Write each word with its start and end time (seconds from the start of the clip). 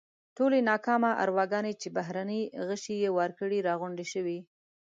ټولې 0.37 0.59
ناکامه 0.69 1.11
ارواګانې 1.23 1.73
چې 1.81 1.87
بهرني 1.97 2.41
غشي 2.67 2.95
یې 3.03 3.09
وار 3.17 3.31
کړي 3.39 3.57
راغونډې 3.67 4.05
شوې. 4.13 4.37